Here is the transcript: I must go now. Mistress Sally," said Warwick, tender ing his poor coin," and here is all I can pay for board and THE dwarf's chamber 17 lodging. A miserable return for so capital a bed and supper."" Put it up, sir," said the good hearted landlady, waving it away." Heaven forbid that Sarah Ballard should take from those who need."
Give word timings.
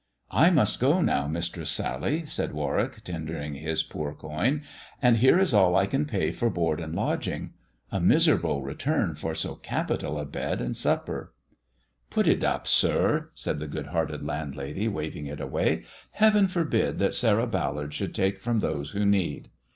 I 0.31 0.49
must 0.49 0.79
go 0.79 0.99
now. 0.99 1.27
Mistress 1.27 1.69
Sally," 1.69 2.25
said 2.25 2.53
Warwick, 2.53 3.03
tender 3.03 3.37
ing 3.39 3.53
his 3.53 3.83
poor 3.83 4.15
coin," 4.15 4.63
and 4.99 5.17
here 5.17 5.37
is 5.37 5.53
all 5.53 5.75
I 5.75 5.85
can 5.85 6.05
pay 6.05 6.31
for 6.31 6.49
board 6.49 6.79
and 6.79 6.93
THE 6.93 6.97
dwarf's 6.97 7.23
chamber 7.23 7.51
17 7.51 7.51
lodging. 7.51 7.53
A 7.91 7.99
miserable 7.99 8.63
return 8.63 9.13
for 9.13 9.35
so 9.35 9.53
capital 9.57 10.17
a 10.19 10.25
bed 10.25 10.59
and 10.59 10.75
supper."" 10.75 11.33
Put 12.09 12.27
it 12.27 12.43
up, 12.43 12.65
sir," 12.65 13.29
said 13.35 13.59
the 13.59 13.67
good 13.67 13.85
hearted 13.89 14.23
landlady, 14.23 14.87
waving 14.87 15.27
it 15.27 15.39
away." 15.39 15.83
Heaven 16.13 16.47
forbid 16.47 16.97
that 16.97 17.13
Sarah 17.13 17.45
Ballard 17.45 17.93
should 17.93 18.15
take 18.15 18.39
from 18.39 18.57
those 18.57 18.89
who 18.97 19.05
need." 19.05 19.51